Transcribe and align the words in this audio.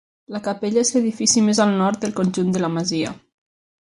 La 0.35 0.39
capella 0.45 0.79
és 0.85 0.89
l'edifici 0.95 1.43
més 1.49 1.61
al 1.67 1.75
nord 1.83 2.01
del 2.05 2.17
conjunt 2.21 2.49
de 2.57 2.65
la 2.65 2.73
masia. 2.79 3.13